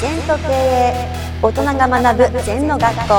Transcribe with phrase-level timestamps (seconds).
[0.00, 1.08] 全と経営
[1.42, 3.14] 大人が学ぶ全の学校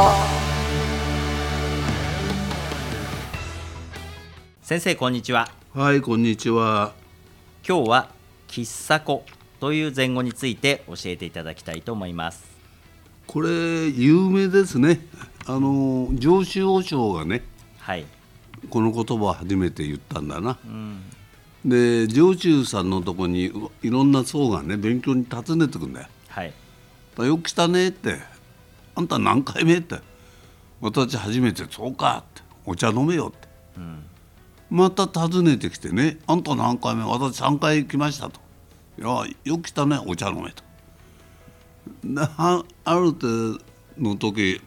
[4.63, 6.93] 先生こんにちははい、こんにちは。
[7.67, 8.09] 今日は
[8.47, 9.23] 喫茶子
[9.59, 12.49] という前後について教えていただきたいと思います
[13.27, 13.49] これ
[13.87, 15.01] 有名ですね。
[15.45, 17.43] あの上州王将がね、
[17.77, 18.05] はい
[18.71, 20.57] この言葉を初めて言ったんだな。
[20.65, 21.03] うん
[21.63, 23.51] で、上州さんのとこに
[23.83, 26.07] いろんな層がね勉強に訪ねてくんだよ。
[26.27, 26.53] はい
[27.17, 28.17] よく来たねって。
[28.95, 29.77] あんた何回目？
[29.77, 29.99] って。
[30.79, 32.41] 私初めてそうかって。
[32.65, 33.47] お茶飲めよって。
[33.77, 34.03] うん
[34.71, 38.39] また訪ねてきてね、あんた何回目私3回来ましたと。
[38.97, 40.63] いや、よく来たね、お茶飲めと。
[42.05, 43.59] であある程度
[43.97, 44.61] の時、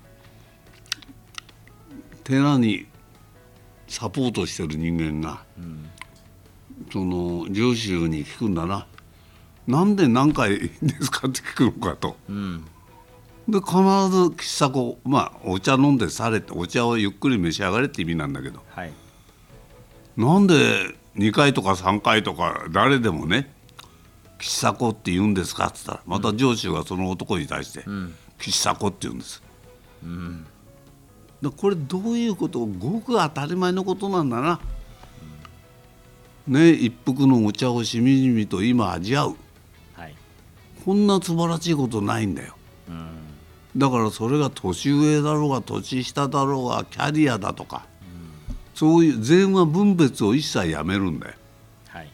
[2.22, 2.86] 寺に
[3.88, 5.42] サポートしてる人間が、
[6.92, 8.86] その上州に聞くんだな。
[9.66, 10.70] なんで何回で
[11.00, 12.16] すかって聞くのかと。
[12.28, 12.64] うん。
[13.48, 18.62] で必ず喫茶子まあお茶飲んでされてお茶をゆっくり召し上がれって意味なんだけど。
[18.70, 18.92] はい。
[20.16, 23.52] なんで2回とか3回とか誰でもね
[24.38, 28.14] 喫茶子って言うんですかって言ったらまた上司がその男に対してん。
[28.38, 29.42] 喫茶子って言うんです。
[31.42, 34.60] でこれどういうことごく当たり前のことなんだな。
[36.46, 39.28] ね一服のお茶をしみじみと今味わう。
[39.28, 39.36] はい
[40.84, 42.54] こんな素晴らしいことないんだよ。
[42.88, 43.08] うん
[43.76, 47.86] だからそれが年上だろうが年下だろうがキャリアだとか、
[48.72, 51.34] そういう善は分別を一切やめるんだよ。
[51.88, 52.08] はい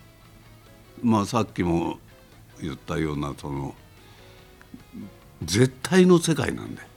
[1.03, 1.98] まあさっきも
[2.63, 3.75] 言ったようなその
[5.43, 6.89] 絶対の世界なんだよ。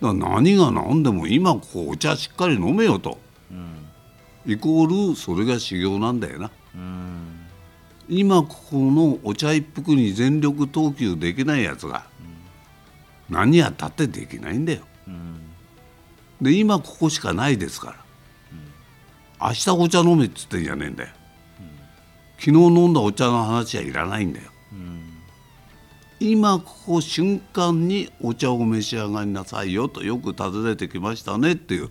[0.00, 3.18] だから何が何でも今ここお茶しっかり飲めよと
[3.50, 3.76] うん
[4.46, 6.50] イコールそれが修行なんだよな。
[6.74, 7.11] うん
[8.08, 12.04] 今ここのお茶一服に全力投球できないやつが
[13.30, 14.80] 何やったってできないんだよ。
[15.06, 15.40] うん。
[16.40, 17.96] で今ここしかないですか
[19.40, 21.10] ら、明日お茶飲めっつってんじゃねえんだよ、
[22.38, 24.50] 昨日飲んだお茶の話はいらないんだよ。
[24.72, 25.02] うん。
[26.20, 31.90] 今ここ瞬間にお茶を召し上がりなさいよとよく訪ねてきましたねっていう。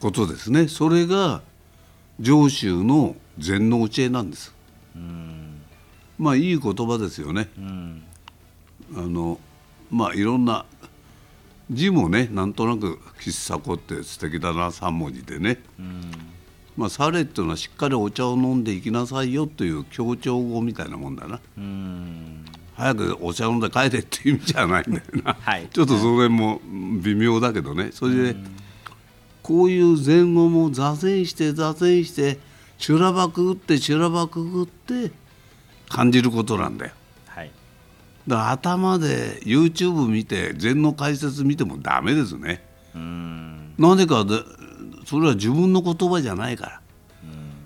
[0.00, 0.68] ことですね。
[0.68, 1.40] それが
[2.20, 4.48] 上州の禅の教えなんです。
[4.48, 4.53] うん
[6.18, 7.48] まあいい言葉ですよね。
[7.58, 8.02] うん
[8.96, 9.40] あの
[9.90, 10.64] まあいろんな
[11.70, 15.62] 字もねなんとなく「喫茶子」って素敵だな3文字でね。
[15.78, 16.10] うん
[16.76, 21.40] まあ、サレっていうのはしっかりお茶を飲んでいきなさいよという強調語みたいなもんだな。
[21.56, 22.44] うん
[22.74, 25.68] 早くお茶飲んで帰れっていう意味じゃないんだよな、はい。
[25.72, 26.60] ちょっとその辺も
[27.00, 27.90] 微妙だけどね。
[27.92, 28.36] それで、
[29.42, 32.40] こういう前後も座禅して座禅して
[32.84, 35.10] 修羅場くぐって修羅場くぐって
[35.88, 36.92] 感じることなんだよ。
[37.28, 37.50] はい。
[38.28, 42.62] だから頭で YouTube 見て禅の解説見てもダメですね。
[42.94, 43.74] うん。
[43.78, 44.42] なぜかで
[45.06, 46.80] それは自分の言葉じゃないから、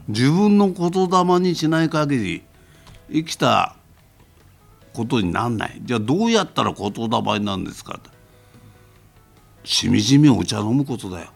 [0.06, 2.42] 自分の言霊にしない限り
[3.10, 3.74] 生きた
[4.92, 5.80] ことになんない。
[5.82, 8.08] じゃあどうやったら言霊になるんですかと
[9.64, 11.32] しみじみお茶飲むことだよ、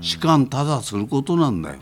[0.00, 1.76] 士官ただすることなんだよ、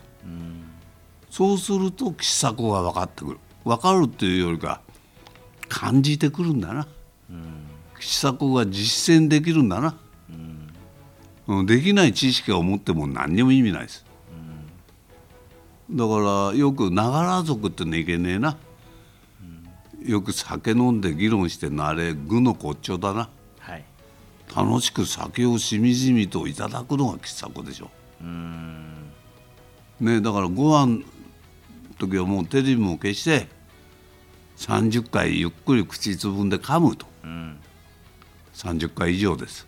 [1.35, 3.39] そうすると喫茶子が分かってくる。
[3.65, 4.79] 分かるっていうよりか
[5.67, 6.87] 感じてくるんだな、
[7.99, 9.97] 喫茶子が実践できるんだな、
[11.49, 14.05] うん、できない知識を持っても何にも意味ないです、
[15.91, 18.55] だからよくながら族ってのいけねえな、
[20.05, 23.29] よく酒飲んで議論してんのあれ愚の骨頂だな。
[23.59, 23.83] はい。
[24.55, 27.89] 楽しく酒をしみじみといただくのが喫茶子でしょ、
[28.21, 29.11] うん。
[29.99, 31.03] ね、だからご飯の
[31.97, 33.47] 時はもうテレビも消して
[34.57, 37.05] 30回ゆっくり口つぶんで噛むと。
[37.23, 37.57] うん
[38.53, 39.67] 30回以上です、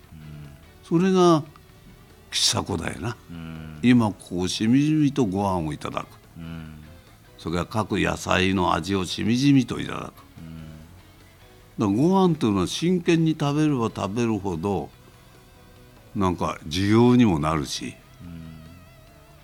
[0.82, 1.44] それが
[2.32, 6.08] 喫茶子だよな、うん今こうしみじみとご飯をいただく。
[6.38, 6.74] うん
[7.38, 10.16] それから各野菜の味をしみじみといただく、だか
[11.80, 14.90] らご飯というのは真剣に食べれば食べるほど
[16.16, 17.94] なんか需要にもなるし、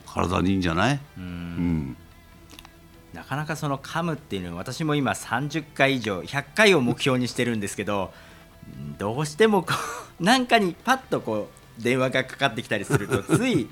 [0.08, 1.98] 体にいいんじゃない、うん。
[3.24, 8.12] なかなかその噛むっていうのは私も今30回以上100回を目標にしてるんですけど
[8.78, 9.74] うんどうしてもこ
[10.20, 11.50] う なんかにパッとこ
[11.80, 13.70] う電話がかかってきたりすると つい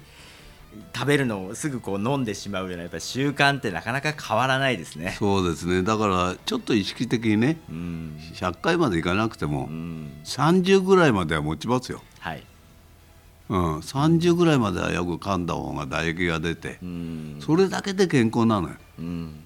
[0.96, 5.18] 食べるのをすぐこう飲んでしまうようなやっぱり習慣ってなかなか変わらないですね。
[5.20, 5.84] そうですね。
[5.84, 8.18] だからちょっと意識的にねうん。
[8.36, 10.12] 100回までいかなくてもうん。
[10.24, 12.44] 30ぐらいまでは持ちますよ、はい
[13.52, 17.38] うん、30ぐらいまではよく噛んだ方が唾液が出てうん。
[17.42, 19.44] それだけで健康なのよ、うん。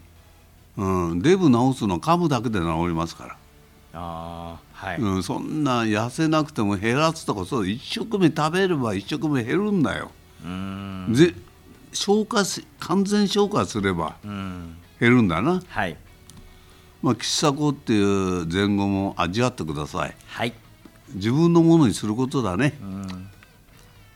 [0.78, 3.38] うん、デブ治すの噛むだけで治りますから。
[3.94, 10.12] あーはい、うん、そんな痩せなくても減らすとかそう一生懸命食べれば一生懸命減るんだよ。
[10.44, 10.50] うー
[11.10, 11.14] ん。
[11.16, 11.34] ぜ
[11.92, 14.76] 消化し完全消化すればうん。
[15.00, 15.64] 減るんだな。
[15.68, 15.98] はい。
[17.02, 20.16] まあ喫茶子っていう前後も味わってください。
[20.28, 20.54] はい。
[21.16, 22.74] 自分のものにすることだね。